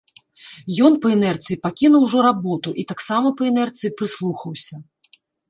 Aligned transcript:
Ён 0.87 0.93
па 1.03 1.07
інерцыі 1.15 1.57
пакінуў 1.65 2.01
ужо 2.07 2.19
работу 2.29 2.69
і 2.85 2.87
таксама 2.93 3.27
па 3.43 3.47
інерцыі 3.51 3.93
прыслухаўся. 4.01 4.83